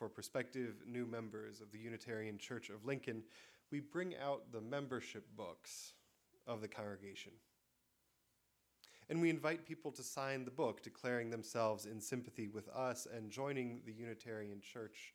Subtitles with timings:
[0.00, 3.22] for prospective new members of the Unitarian Church of Lincoln,
[3.70, 5.92] we bring out the membership books
[6.46, 7.32] of the congregation.
[9.10, 13.30] And we invite people to sign the book declaring themselves in sympathy with us and
[13.30, 15.12] joining the Unitarian Church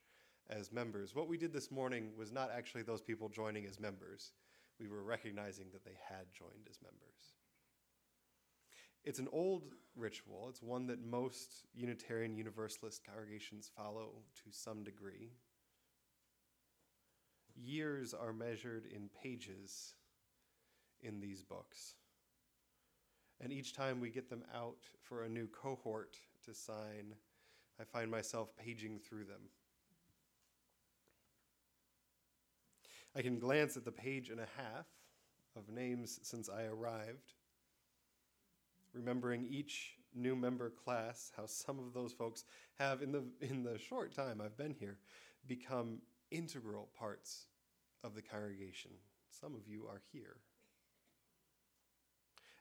[0.52, 1.16] as members.
[1.16, 4.34] What we did this morning was not actually those people joining as members,
[4.80, 7.34] we were recognizing that they had joined as members.
[9.06, 9.64] It's an old
[9.96, 10.48] ritual.
[10.50, 14.14] It's one that most Unitarian Universalist congregations follow
[14.44, 15.30] to some degree.
[17.56, 19.94] Years are measured in pages
[21.02, 21.94] in these books.
[23.40, 27.14] And each time we get them out for a new cohort to sign,
[27.80, 29.42] I find myself paging through them.
[33.16, 34.88] I can glance at the page and a half
[35.56, 37.34] of names since I arrived,
[38.96, 42.46] remembering each new member class, how some of those folks
[42.80, 44.98] have, in the, in the short time I've been here,
[45.48, 46.00] become
[46.32, 47.48] integral parts
[48.04, 48.92] of the congregation.
[49.30, 50.38] Some of you are here.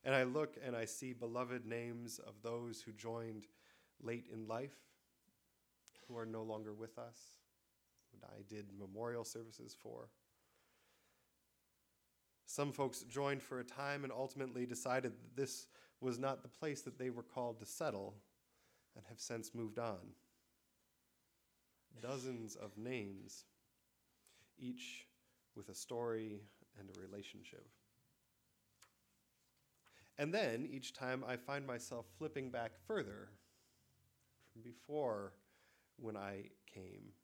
[0.04, 3.46] And I look and I see beloved names of those who joined
[4.02, 4.76] late in life,
[6.06, 7.19] who are no longer with us,
[8.12, 10.08] who I did memorial services for.
[12.55, 15.66] Some folks joined for a time and ultimately decided that this
[16.00, 18.14] was not the place that they were called to settle
[18.94, 19.98] and have since moved on.
[22.00, 23.42] Dozens of names,
[24.56, 25.08] each
[25.56, 26.42] with a story
[26.78, 27.66] and a relationship.
[30.16, 33.30] And then each time I find myself flipping back further
[34.52, 35.32] from before
[35.97, 37.14] when I came.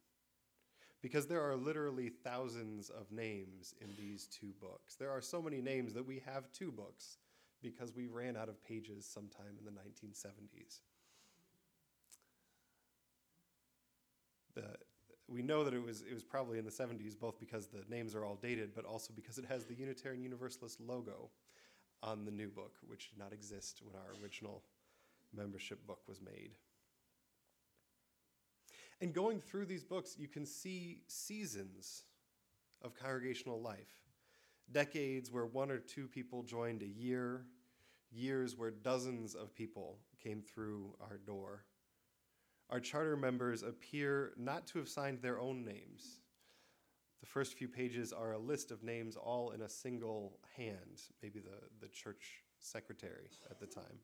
[1.03, 4.97] Because there are literally thousands of names in these two books.
[4.97, 7.17] There are so many names that we have two books
[7.63, 10.81] because we ran out of pages sometime in the 1970s.
[14.55, 14.65] The,
[15.29, 18.15] we know that it was, it was probably in the 70s, both because the names
[18.15, 21.31] are all dated, but also because it has the Unitarian Universalist logo
[22.03, 24.63] on the new book, which did not exist when our original
[25.35, 26.51] membership book was made.
[29.01, 32.05] And going through these books, you can see seasons
[32.83, 33.97] of congregational life
[34.73, 37.45] decades where one or two people joined a year,
[38.13, 41.65] years where dozens of people came through our door.
[42.69, 46.21] Our charter members appear not to have signed their own names,
[47.21, 51.39] the first few pages are a list of names all in a single hand, maybe
[51.39, 53.99] the, the church secretary at the time.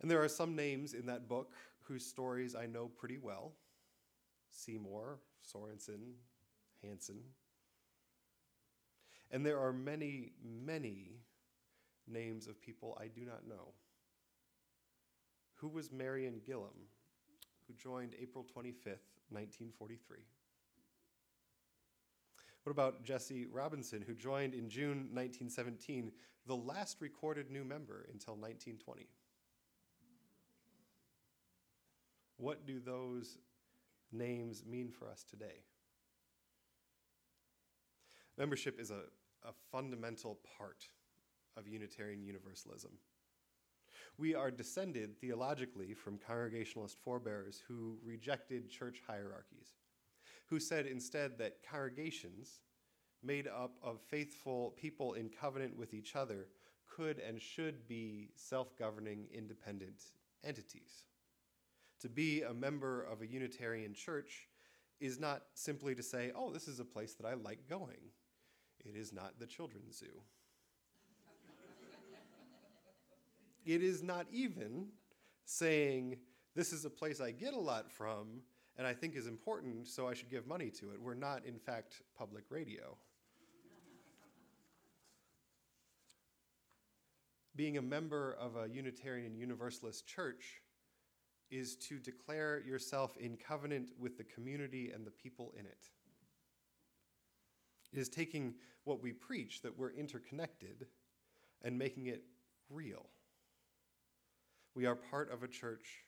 [0.00, 3.52] And there are some names in that book whose stories I know pretty well
[4.50, 6.14] Seymour, Sorensen,
[6.82, 7.20] Hanson.
[9.30, 11.22] And there are many, many
[12.06, 13.72] names of people I do not know.
[15.54, 16.88] Who was Marion Gillum,
[17.66, 20.18] who joined April 25th, 1943?
[22.64, 26.12] What about Jesse Robinson, who joined in June 1917,
[26.46, 29.08] the last recorded new member until 1920?
[32.42, 33.38] What do those
[34.10, 35.62] names mean for us today?
[38.36, 39.02] Membership is a,
[39.44, 40.88] a fundamental part
[41.56, 42.90] of Unitarian Universalism.
[44.18, 49.76] We are descended theologically from Congregationalist forebears who rejected church hierarchies
[50.46, 52.60] who said instead that congregations,
[53.22, 56.48] made up of faithful people in covenant with each other,
[56.88, 60.02] could and should be self governing, independent
[60.42, 61.04] entities.
[62.02, 64.48] To be a member of a Unitarian church
[64.98, 68.10] is not simply to say, oh, this is a place that I like going.
[68.84, 70.20] It is not the children's zoo.
[73.64, 74.88] it is not even
[75.44, 76.16] saying,
[76.56, 78.42] this is a place I get a lot from,
[78.76, 81.00] and I think is important, so I should give money to it.
[81.00, 82.96] We're not, in fact, public radio.
[87.54, 90.61] Being a member of a Unitarian Universalist church
[91.52, 95.90] is to declare yourself in covenant with the community and the people in it.
[97.92, 98.54] It is taking
[98.84, 100.86] what we preach, that we're interconnected,
[101.62, 102.24] and making it
[102.70, 103.06] real.
[104.74, 106.04] We are part of a church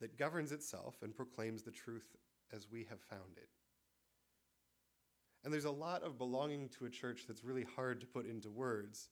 [0.00, 2.16] that governs itself and proclaims the truth
[2.52, 3.50] as we have found it.
[5.44, 8.50] And there's a lot of belonging to a church that's really hard to put into
[8.50, 9.10] words.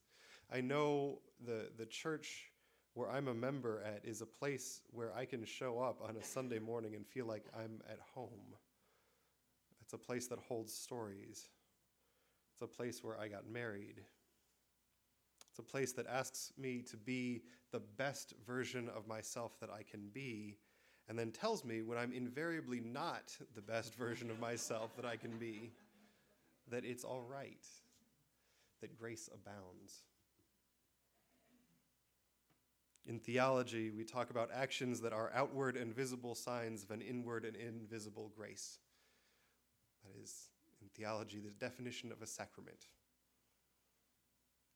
[0.50, 2.50] I know the, the church
[2.96, 6.24] where I'm a member at is a place where I can show up on a
[6.24, 8.56] Sunday morning and feel like I'm at home.
[9.82, 11.50] It's a place that holds stories.
[12.54, 14.00] It's a place where I got married.
[15.50, 19.82] It's a place that asks me to be the best version of myself that I
[19.82, 20.56] can be
[21.06, 25.16] and then tells me when I'm invariably not the best version of myself that I
[25.16, 25.70] can be,
[26.70, 27.64] that it's all right,
[28.80, 30.02] that grace abounds.
[33.08, 37.44] In theology, we talk about actions that are outward and visible signs of an inward
[37.44, 38.80] and invisible grace.
[40.04, 40.48] That is,
[40.82, 42.88] in theology, the definition of a sacrament.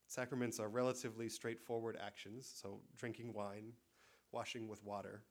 [0.07, 3.73] Sacraments are relatively straightforward actions, so drinking wine,
[4.31, 5.23] washing with water,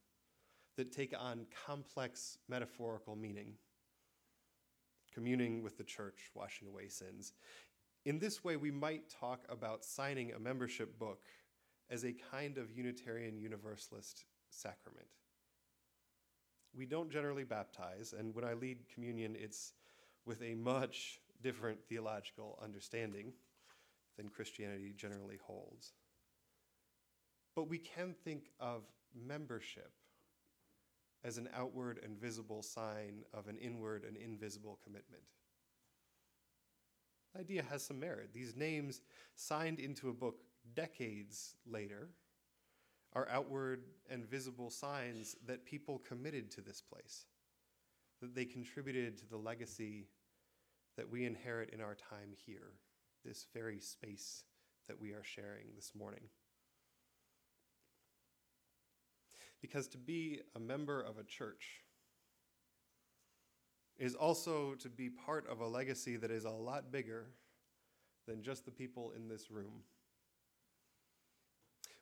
[0.75, 3.53] that take on complex metaphorical meaning.
[5.13, 7.31] Communing with the church, washing away sins.
[8.05, 11.23] In this way, we might talk about signing a membership book
[11.89, 15.07] as a kind of Unitarian Universalist sacrament.
[16.75, 19.73] We don't generally baptize, and when I lead communion, it's
[20.25, 23.33] with a much different theological understanding
[24.17, 25.93] than Christianity generally holds.
[27.55, 28.83] But we can think of
[29.15, 29.91] membership
[31.23, 35.23] as an outward and visible sign of an inward and invisible commitment.
[37.33, 38.29] The idea has some merit.
[38.33, 39.01] These names
[39.35, 40.41] signed into a book
[40.73, 42.09] decades later
[43.13, 47.25] are outward and visible signs that people committed to this place,
[48.21, 50.07] that they contributed to the legacy
[50.97, 52.73] that we inherit in our time here,
[53.25, 54.43] this very space
[54.87, 56.23] that we are sharing this morning.
[59.61, 61.83] Because to be a member of a church
[63.97, 67.27] is also to be part of a legacy that is a lot bigger
[68.27, 69.83] than just the people in this room.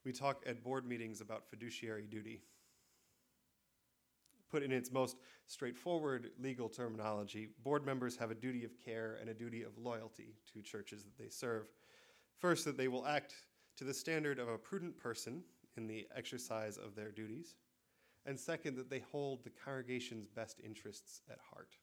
[0.07, 2.41] We talk at board meetings about fiduciary duty.
[4.49, 5.17] Put in its most
[5.47, 10.37] straightforward legal terminology, board members have a duty of care and a duty of loyalty
[10.53, 11.65] to churches that they serve.
[12.37, 13.33] First, that they will act
[13.75, 15.43] to the standard of a prudent person
[15.75, 17.55] in the exercise of their duties.
[18.25, 21.75] And second, that they hold the congregation's best interests at heart.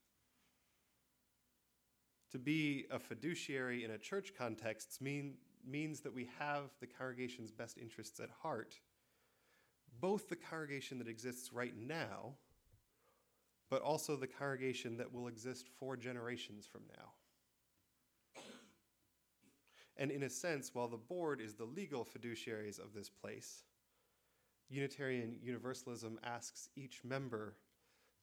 [2.32, 5.34] To be a fiduciary in a church context mean,
[5.68, 8.74] means that we have the congregation's best interests at heart,
[10.00, 12.34] both the congregation that exists right now,
[13.70, 17.12] but also the congregation that will exist four generations from now.
[19.96, 23.62] And in a sense, while the board is the legal fiduciaries of this place,
[24.68, 27.56] Unitarian Universalism asks each member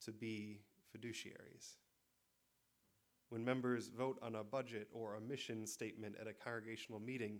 [0.04, 0.62] to be
[0.94, 1.78] fiduciaries.
[3.32, 7.40] When members vote on a budget or a mission statement at a congregational meeting,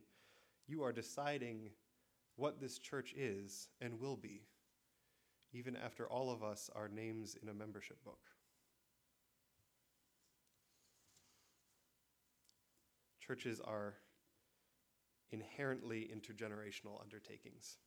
[0.66, 1.70] you are deciding
[2.38, 4.44] what this church is and will be,
[5.52, 8.22] even after all of us are names in a membership book.
[13.20, 13.96] Churches are
[15.32, 17.80] inherently intergenerational undertakings.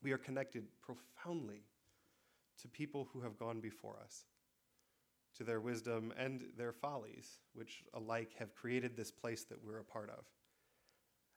[0.00, 1.64] We are connected profoundly
[2.62, 4.26] to people who have gone before us,
[5.36, 9.84] to their wisdom and their follies, which alike have created this place that we're a
[9.84, 10.24] part of.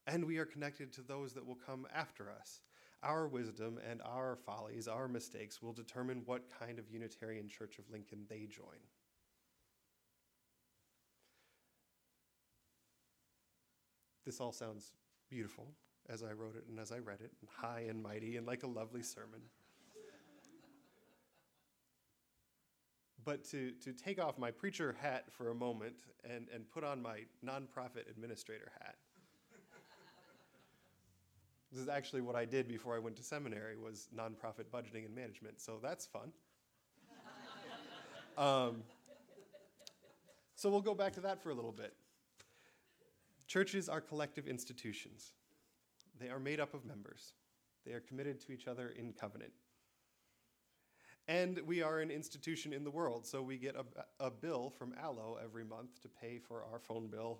[0.07, 2.61] And we are connected to those that will come after us.
[3.03, 7.89] Our wisdom and our follies, our mistakes, will determine what kind of Unitarian Church of
[7.89, 8.79] Lincoln they join.
[14.25, 14.93] This all sounds
[15.29, 15.67] beautiful
[16.09, 18.63] as I wrote it and as I read it, and high and mighty and like
[18.63, 19.41] a lovely sermon.
[23.25, 27.01] But to, to take off my preacher hat for a moment and, and put on
[27.01, 28.95] my nonprofit administrator hat.
[31.71, 35.15] this is actually what I did before I went to seminary was nonprofit budgeting and
[35.15, 36.31] management, so that's fun.
[38.37, 38.83] um,
[40.55, 41.93] so we'll go back to that for a little bit.
[43.47, 45.33] Churches are collective institutions.
[46.19, 47.33] They are made up of members.
[47.85, 49.51] They are committed to each other in covenant.
[51.27, 54.93] And we are an institution in the world, so we get a, a bill from
[55.01, 57.39] Allo every month to pay for our phone bill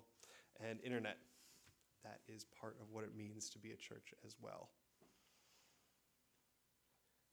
[0.66, 1.18] and internet.
[2.02, 4.70] That is part of what it means to be a church as well.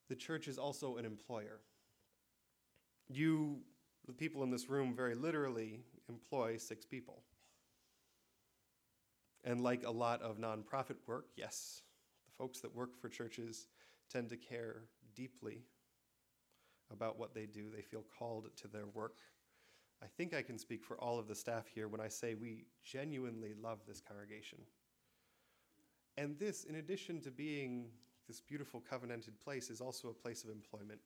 [0.09, 1.61] The church is also an employer.
[3.07, 3.61] You,
[4.05, 5.79] the people in this room, very literally
[6.09, 7.23] employ six people.
[9.45, 11.81] And like a lot of nonprofit work, yes,
[12.25, 13.67] the folks that work for churches
[14.11, 14.83] tend to care
[15.15, 15.63] deeply
[16.91, 17.69] about what they do.
[17.69, 19.17] They feel called to their work.
[20.03, 22.65] I think I can speak for all of the staff here when I say we
[22.83, 24.59] genuinely love this congregation.
[26.17, 27.85] And this, in addition to being
[28.27, 30.99] this beautiful covenanted place, is also a place of employment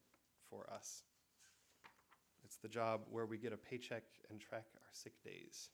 [0.49, 1.03] for us.
[2.43, 5.69] It's the job where we get a paycheck and track our sick days.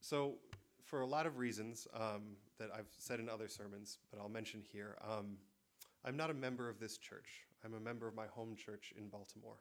[0.00, 0.36] So,
[0.84, 4.62] for a lot of reasons um, that I've said in other sermons, but I'll mention
[4.72, 5.36] here, um,
[6.04, 7.46] I'm not a member of this church.
[7.64, 9.58] I'm a member of my home church in Baltimore,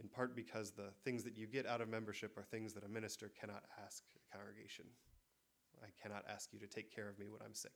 [0.00, 2.88] in part because the things that you get out of membership are things that a
[2.88, 4.86] minister cannot ask a congregation.
[5.82, 7.72] I cannot ask you to take care of me when I'm sick.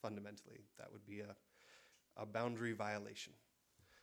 [0.00, 1.34] Fundamentally, that would be a,
[2.16, 3.32] a boundary violation.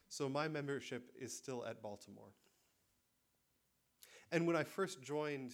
[0.07, 2.33] So my membership is still at Baltimore.
[4.31, 5.53] And when I first joined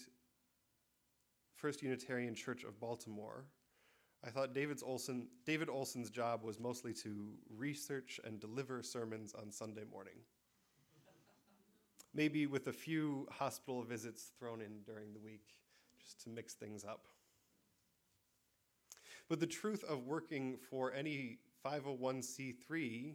[1.56, 3.46] First Unitarian Church of Baltimore,
[4.26, 9.52] I thought David's Olson, David Olson's job was mostly to research and deliver sermons on
[9.52, 10.16] Sunday morning.
[12.14, 15.44] Maybe with a few hospital visits thrown in during the week,
[16.02, 17.06] just to mix things up.
[19.30, 23.14] But the truth of working for any 501c3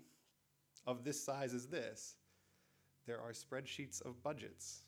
[0.86, 2.16] of this size is this
[3.06, 4.82] there are spreadsheets of budgets.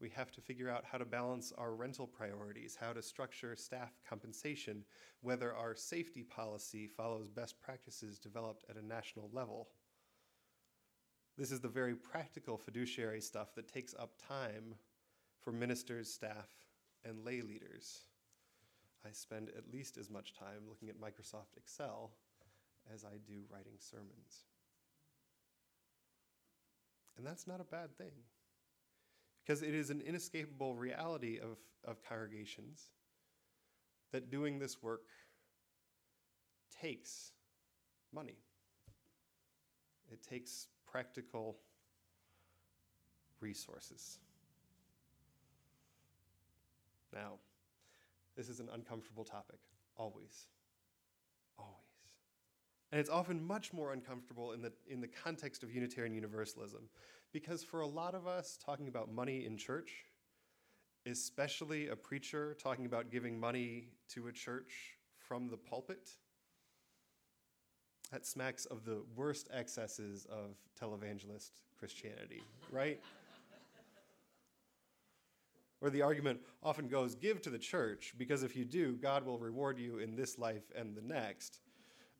[0.00, 3.92] We have to figure out how to balance our rental priorities, how to structure staff
[4.08, 4.84] compensation,
[5.20, 9.68] whether our safety policy follows best practices developed at a national level.
[11.36, 14.74] This is the very practical fiduciary stuff that takes up time
[15.42, 16.48] for ministers, staff,
[17.04, 18.02] and lay leaders.
[19.06, 22.10] I spend at least as much time looking at Microsoft Excel
[22.92, 24.44] as I do writing sermons.
[27.16, 28.12] And that's not a bad thing,
[29.50, 32.92] because it is an inescapable reality of, of congregations
[34.12, 35.02] that doing this work
[36.80, 37.32] takes
[38.14, 38.36] money.
[40.12, 41.56] It takes practical
[43.40, 44.20] resources.
[47.12, 47.32] Now,
[48.36, 49.58] this is an uncomfortable topic,
[49.96, 50.46] always.
[51.58, 51.74] Always.
[52.92, 56.82] And it's often much more uncomfortable in the, in the context of Unitarian Universalism,
[57.32, 60.04] because for a lot of us, talking about money in church,
[61.06, 66.10] especially a preacher talking about giving money to a church from the pulpit,
[68.10, 73.00] that smacks of the worst excesses of televangelist Christianity, right?
[75.78, 79.38] Where the argument often goes give to the church, because if you do, God will
[79.38, 81.60] reward you in this life and the next.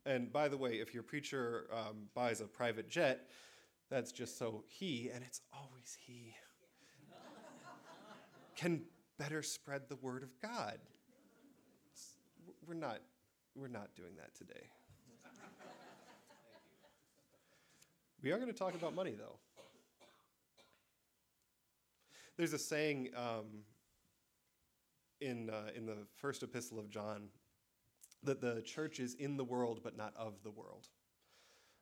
[0.05, 3.27] And by the way, if your preacher um, buys a private jet,
[3.91, 6.33] that's just so he, and it's always he,
[8.55, 8.81] can
[9.19, 10.77] better spread the word of God.
[11.91, 12.13] It's,
[12.65, 12.99] we're not,
[13.53, 14.69] we're not doing that today.
[18.23, 19.39] We are going to talk about money, though.
[22.37, 23.63] There's a saying um,
[25.19, 27.29] in, uh, in the first epistle of John
[28.23, 30.87] that the church is in the world but not of the world.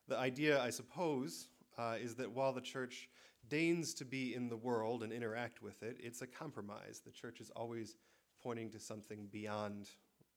[0.08, 1.50] The idea, I suppose,
[1.80, 3.10] uh, is that while the church
[3.48, 7.02] deigns to be in the world and interact with it, it's a compromise.
[7.04, 7.96] The church is always
[8.44, 9.90] pointing to something beyond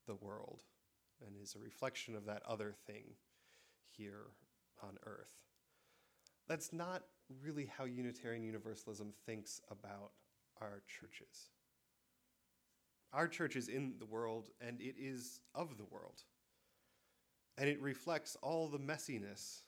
[0.07, 0.63] the world
[1.27, 3.05] and is a reflection of that other thing
[3.91, 4.27] here
[4.83, 5.43] on earth.
[6.49, 7.03] That's not
[7.43, 10.13] really how Unitarian Universalism thinks about
[10.61, 11.51] our churches.
[13.13, 16.23] Our church is in the world and it is of the world.
[17.59, 19.63] And it reflects all the messiness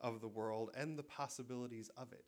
[0.00, 2.24] of the world and the possibilities of it.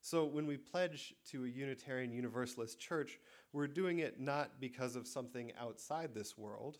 [0.00, 3.18] So when we pledge to a Unitarian Universalist church,
[3.52, 6.78] we're doing it not because of something outside this world.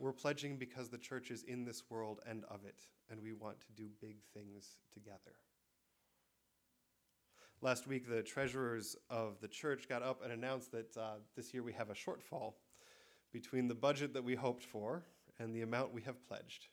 [0.00, 3.60] We're pledging because the church is in this world and of it, and we want
[3.60, 5.36] to do big things together.
[7.60, 11.62] Last week, the treasurers of the church got up and announced that uh, this year
[11.62, 12.54] we have a shortfall
[13.32, 15.04] between the budget that we hoped for
[15.38, 16.66] and the amount we have pledged.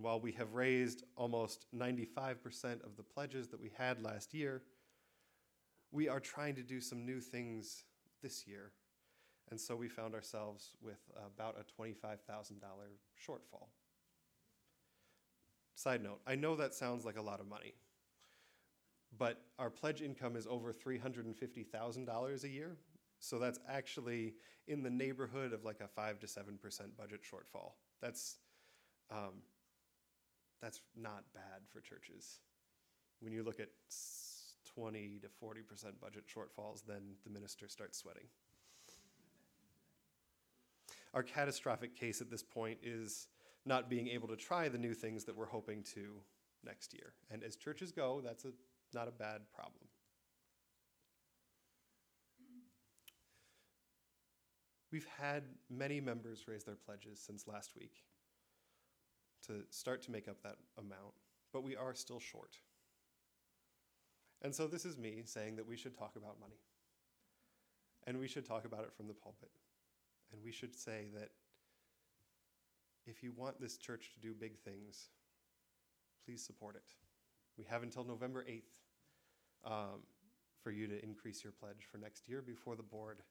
[0.00, 4.62] While we have raised almost 95% of the pledges that we had last year,
[5.90, 7.82] we are trying to do some new things
[8.22, 8.70] this year.
[9.50, 12.14] And so we found ourselves with about a $25,000
[13.26, 13.66] shortfall.
[15.74, 17.74] Side note, I know that sounds like a lot of money,
[19.18, 22.76] but our pledge income is over $350,000 a year.
[23.18, 24.34] So that's actually
[24.68, 26.60] in the neighborhood of like a 5 to 7%
[26.96, 27.72] budget shortfall.
[28.00, 28.36] That's
[29.10, 29.42] um,
[30.60, 32.40] that's not bad for churches.
[33.20, 33.68] When you look at
[34.74, 38.26] 20 to 40% budget shortfalls, then the minister starts sweating.
[41.14, 43.28] Our catastrophic case at this point is
[43.64, 46.20] not being able to try the new things that we're hoping to
[46.64, 47.12] next year.
[47.30, 48.52] And as churches go, that's a,
[48.94, 49.84] not a bad problem.
[54.90, 57.92] We've had many members raise their pledges since last week
[59.46, 61.14] to start to make up that amount,
[61.52, 62.56] but we are still short.
[64.42, 66.60] And so this is me saying that we should talk about money.
[68.06, 69.50] And we should talk about it from the pulpit.
[70.32, 71.30] And we should say that
[73.06, 75.08] if you want this church to do big things,
[76.24, 76.94] please support it.
[77.56, 80.02] We have until November 8th um,
[80.62, 83.22] for you to increase your pledge for next year before the board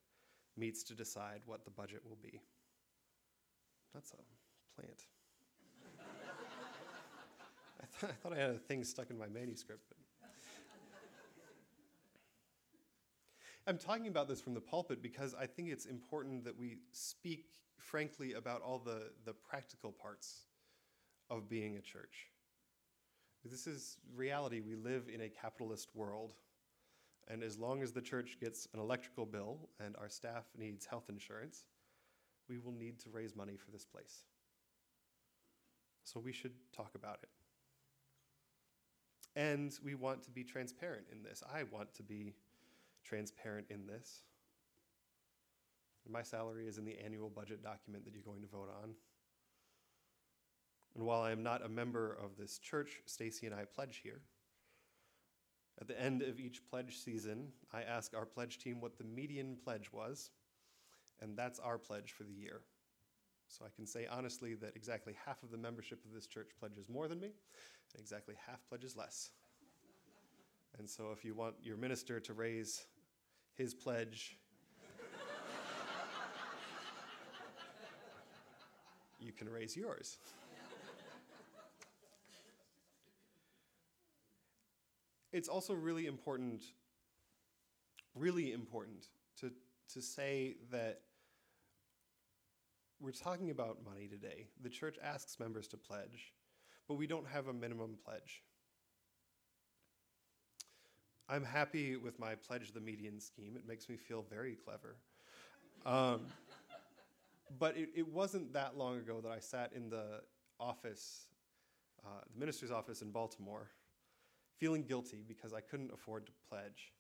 [0.58, 2.42] meets to decide what the budget will be.
[3.94, 5.06] That's a plant.
[7.82, 9.82] I, th- I thought I had a thing stuck in my manuscript.
[9.90, 9.98] But
[13.68, 17.48] I'm talking about this from the pulpit because I think it's important that we speak
[17.78, 20.46] frankly about all the, the practical parts
[21.30, 22.28] of being a church.
[23.44, 24.62] This is reality.
[24.62, 26.32] We live in a capitalist world.
[27.28, 31.10] And as long as the church gets an electrical bill and our staff needs health
[31.10, 31.66] insurance,
[32.48, 34.24] we will need to raise money for this place.
[36.04, 37.30] So we should talk about it.
[39.38, 41.44] And we want to be transparent in this.
[41.54, 42.34] I want to be
[43.06, 44.24] transparent in this.
[46.10, 48.96] My salary is in the annual budget document that you're going to vote on.
[50.96, 54.22] And while I am not a member of this church, Stacy and I pledge here.
[55.80, 59.58] At the end of each pledge season, I ask our pledge team what the median
[59.64, 60.32] pledge was,
[61.22, 62.62] and that's our pledge for the year.
[63.48, 66.90] So I can say honestly that exactly half of the membership of this church pledges
[66.90, 67.32] more than me,
[67.94, 69.30] and exactly half pledges less.
[70.78, 72.86] And so if you want your minister to raise
[73.56, 74.38] his pledge,
[79.20, 80.18] you can raise yours.
[85.38, 86.64] it's also really important,
[88.16, 89.52] really important to,
[89.94, 91.02] to say that
[93.00, 94.48] we're talking about money today.
[94.62, 96.34] The church asks members to pledge,
[96.88, 98.44] but we don't have a minimum pledge.
[101.30, 103.56] I'm happy with my pledge the median scheme.
[103.58, 104.96] It makes me feel very clever.
[105.86, 106.22] Um,
[107.60, 110.22] but it, it wasn't that long ago that I sat in the
[110.60, 111.28] office,
[112.06, 113.68] uh, the minister's office in Baltimore,
[114.58, 116.94] feeling guilty because I couldn't afford to pledge.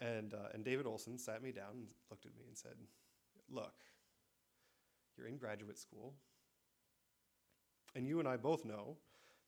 [0.00, 2.74] And, uh, and David Olson sat me down and looked at me and said,
[3.48, 3.72] Look,
[5.18, 6.14] you're in graduate school,
[7.94, 8.98] and you and I both know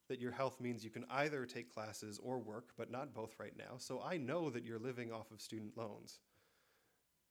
[0.08, 3.56] that your health means you can either take classes or work, but not both right
[3.56, 3.76] now.
[3.78, 6.20] So I know that you're living off of student loans.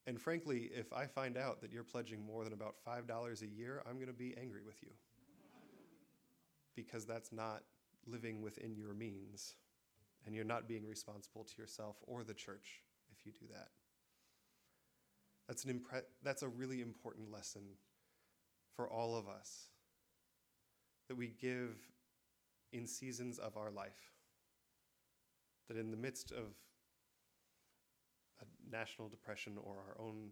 [0.07, 3.83] And frankly, if I find out that you're pledging more than about $5 a year,
[3.87, 4.89] I'm going to be angry with you.
[6.75, 7.63] because that's not
[8.05, 9.55] living within your means,
[10.25, 13.69] and you're not being responsible to yourself or the church if you do that.
[15.47, 17.63] That's, an impre- that's a really important lesson
[18.77, 19.65] for all of us
[21.09, 21.75] that we give
[22.71, 24.13] in seasons of our life.
[25.67, 26.55] That in the midst of
[28.41, 30.29] a national depression or our own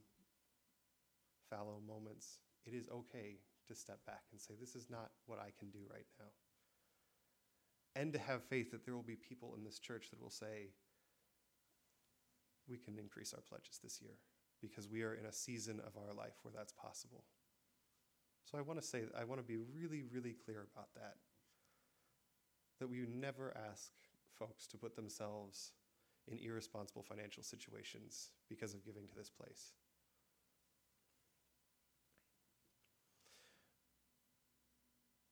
[1.50, 5.52] fallow moments, it is okay to step back and say, This is not what I
[5.60, 6.32] can do right now
[7.96, 10.70] and to have faith that there will be people in this church that will say,
[12.68, 14.18] we can increase our pledges this year
[14.62, 17.24] because we are in a season of our life where that's possible.
[18.46, 21.16] So I want to say, I want to be really, really clear about that.
[22.80, 23.92] That we never ask
[24.38, 25.72] folks to put themselves
[26.32, 29.74] in irresponsible financial situations because of giving to this place.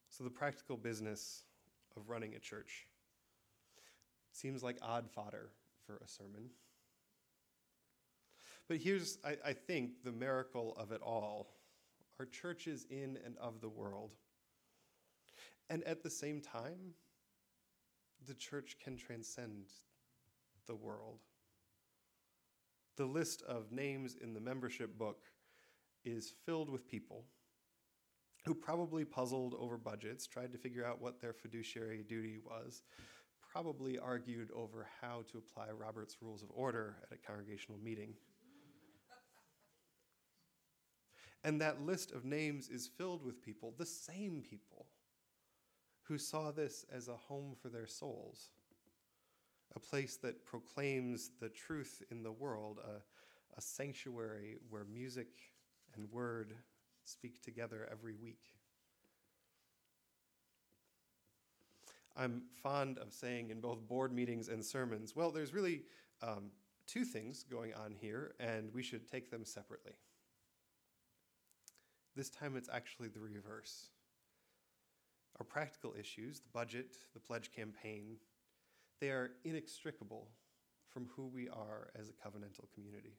[0.10, 1.44] So, the practical business
[1.98, 2.88] of running a church.
[4.32, 5.50] Seems like odd fodder
[5.86, 6.50] for a sermon.
[8.68, 11.50] But here's, I, I think, the miracle of it all
[12.20, 14.16] our churches in and of the world.
[15.70, 16.94] And at the same time,
[18.26, 19.66] the church can transcend
[20.68, 21.20] the world.
[22.96, 25.24] The list of names in the membership book
[26.06, 27.26] is filled with people
[28.46, 32.84] who probably puzzled over budgets, tried to figure out what their fiduciary duty was,
[33.52, 38.14] probably argued over how to apply Robert's Rules of Order at a congregational meeting.
[41.44, 44.86] And that list of names is filled with people, the same people,
[46.04, 48.50] who saw this as a home for their souls,
[49.76, 53.02] a place that proclaims the truth in the world, a,
[53.58, 55.28] a sanctuary where music
[55.96, 56.54] and word
[57.06, 58.42] speak together every week.
[62.16, 65.82] I'm fond of saying in both board meetings and sermons, well, there's really
[66.22, 66.52] um,
[66.86, 69.94] two things going on here, and we should take them separately.
[72.16, 73.90] This time it's actually the reverse.
[75.40, 78.18] Our practical issues, the budget, the pledge campaign,
[79.02, 80.28] they are inextricable
[80.90, 83.18] from who we are as a covenantal community.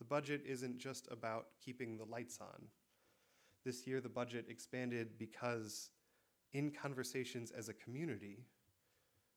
[0.00, 2.66] The budget isn't just about keeping the lights on.
[3.64, 5.90] This year, the budget expanded because,
[6.52, 8.46] in conversations as a community,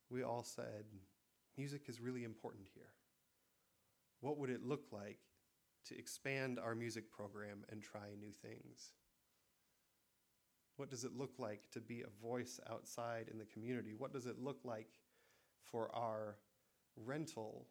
[0.09, 0.85] we all said,
[1.57, 2.93] music is really important here.
[4.21, 5.19] What would it look like
[5.87, 8.93] to expand our music program and try new things?
[10.77, 13.93] What does it look like to be a voice outside in the community?
[13.97, 14.99] What does it look like
[15.61, 16.37] for our
[16.95, 17.67] rental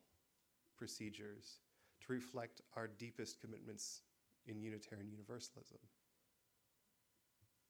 [0.77, 1.59] procedures
[2.07, 4.03] to reflect our deepest commitments
[4.47, 5.79] in Unitarian Universalism?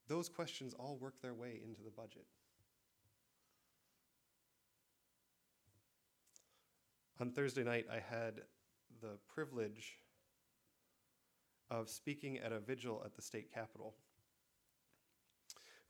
[0.08, 2.26] Those questions all work their way into the budget.
[7.20, 8.40] On Thursday night, I had
[9.00, 9.96] the privilege
[11.72, 13.94] of speaking at a vigil at the state capitol,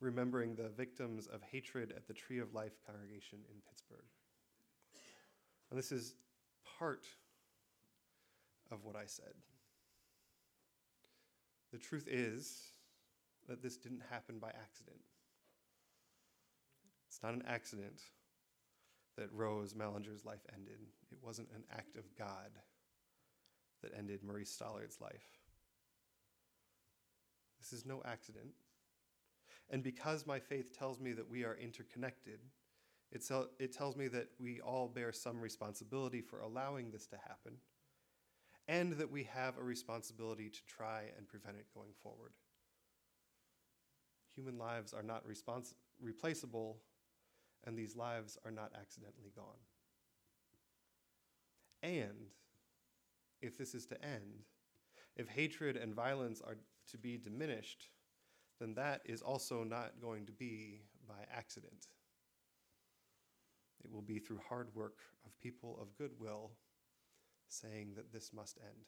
[0.01, 4.07] remembering the victims of hatred at the Tree of Life congregation in Pittsburgh.
[5.71, 6.15] And this is
[6.79, 7.05] part
[8.71, 9.35] of what I said.
[11.73, 12.61] The truth is
[13.49, 15.01] that this didn't happen by accident.
[17.09, 18.03] It's not an accident
[19.17, 20.79] that Rose Mallinger's life ended.
[21.11, 22.51] It wasn't an act of God
[23.83, 25.42] that ended Maurice Stallard's life.
[27.63, 28.49] This is no accident.
[29.71, 32.41] And because my faith tells me that we are interconnected,
[33.13, 33.25] it,
[33.61, 37.53] it tells me that we all bear some responsibility for allowing this to happen,
[38.67, 42.33] and that we have a responsibility to try and prevent it going forward.
[44.35, 46.79] Human lives are not respons- replaceable,
[47.65, 49.61] and these lives are not accidentally gone.
[51.83, 52.31] And
[53.41, 54.45] if this is to end,
[55.17, 56.57] if hatred and violence are
[56.91, 57.89] to be diminished,
[58.61, 61.87] then that is also not going to be by accident.
[63.85, 66.53] It will be through hard work of people of goodwill
[67.49, 68.87] saying that this must end.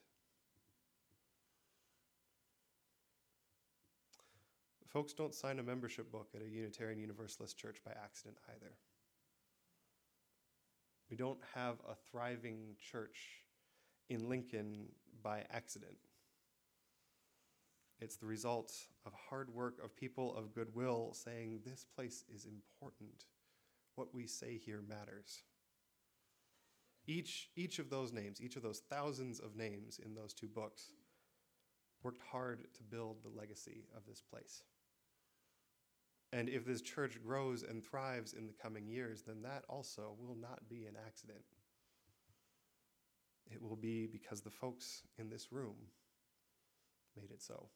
[4.89, 8.75] Folks don't sign a membership book at a Unitarian Universalist church by accident either.
[11.11, 13.43] We don't have a thriving church
[14.09, 14.87] in Lincoln
[15.21, 15.97] by accident.
[18.01, 18.73] It's the result
[19.07, 23.25] of hard work of people of goodwill saying, This place is important.
[23.95, 25.43] What we say here matters.
[27.07, 30.93] Each, each of those names, each of those thousands of names in those two books,
[32.03, 34.63] worked hard to build the legacy of this place.
[36.33, 40.37] And if this church grows and thrives in the coming years, then that also will
[40.37, 41.45] not be an accident.
[43.51, 45.77] It will be because the folks in this room
[47.17, 47.69] made it so.